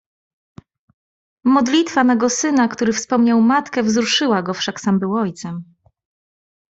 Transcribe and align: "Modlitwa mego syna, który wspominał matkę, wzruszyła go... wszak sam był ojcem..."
"Modlitwa 1.43 2.03
mego 2.03 2.29
syna, 2.29 2.67
który 2.67 2.93
wspominał 2.93 3.41
matkę, 3.41 3.83
wzruszyła 3.83 4.41
go... 4.41 4.53
wszak 4.53 4.81
sam 4.81 4.99
był 4.99 5.15
ojcem..." 5.15 5.63